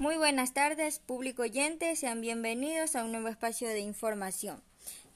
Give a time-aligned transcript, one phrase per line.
[0.00, 4.62] Muy buenas tardes, público oyente, sean bienvenidos a un nuevo espacio de información.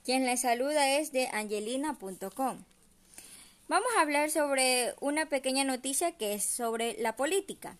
[0.04, 2.58] Quien les saluda es de angelina.com.
[3.66, 7.78] Vamos a hablar sobre una pequeña noticia que es sobre la política.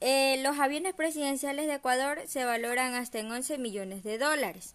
[0.00, 4.74] Eh, los aviones presidenciales de Ecuador se valoran hasta en 11 millones de dólares.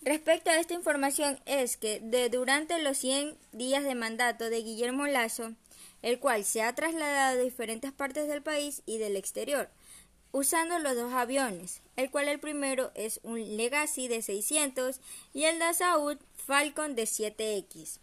[0.00, 5.06] Respecto a esta información es que de durante los 100 días de mandato de Guillermo
[5.08, 5.52] Lazo,
[6.00, 9.68] el cual se ha trasladado a diferentes partes del país y del exterior,
[10.32, 15.00] usando los dos aviones, el cual el primero es un Legacy de 600
[15.32, 17.98] y el Dassault Falcon de 7X.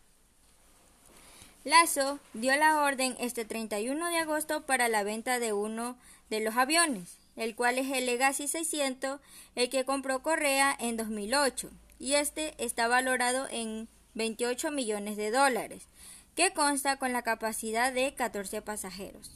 [1.64, 5.95] Lazo dio la orden este 31 de agosto para la venta de uno
[6.30, 9.22] de los aviones, el cual es el Legacy 600,
[9.55, 11.70] el que compró Correa en 2008,
[12.00, 15.88] y este está valorado en 28 millones de dólares,
[16.36, 19.31] que consta con la capacidad de 14 pasajeros.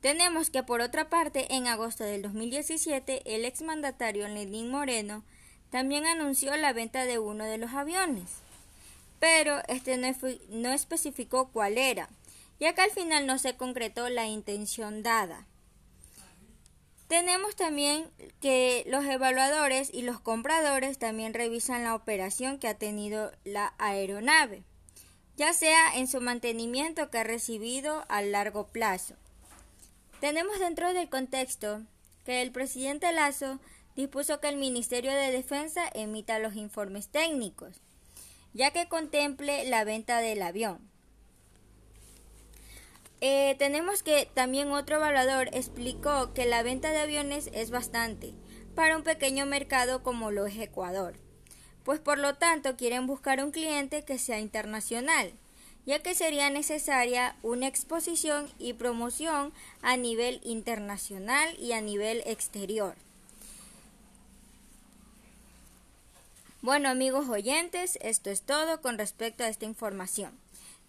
[0.00, 5.24] Tenemos que por otra parte, en agosto del 2017, el exmandatario Lenín Moreno
[5.70, 8.30] también anunció la venta de uno de los aviones,
[9.18, 10.08] pero este no,
[10.50, 12.08] no especificó cuál era,
[12.60, 15.46] ya que al final no se concretó la intención dada.
[17.08, 18.08] Tenemos también
[18.40, 24.62] que los evaluadores y los compradores también revisan la operación que ha tenido la aeronave,
[25.36, 29.14] ya sea en su mantenimiento que ha recibido a largo plazo.
[30.20, 31.82] Tenemos dentro del contexto
[32.24, 33.60] que el presidente Lazo
[33.94, 37.80] dispuso que el Ministerio de Defensa emita los informes técnicos,
[38.52, 40.90] ya que contemple la venta del avión.
[43.20, 48.34] Eh, tenemos que también otro evaluador explicó que la venta de aviones es bastante
[48.74, 51.14] para un pequeño mercado como lo es Ecuador,
[51.84, 55.32] pues por lo tanto quieren buscar un cliente que sea internacional
[55.88, 62.94] ya que sería necesaria una exposición y promoción a nivel internacional y a nivel exterior.
[66.60, 70.38] Bueno amigos oyentes, esto es todo con respecto a esta información.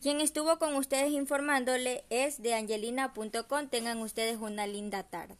[0.01, 3.69] Quien estuvo con ustedes informándole es de angelina.com.
[3.69, 5.37] Tengan ustedes una linda tarde.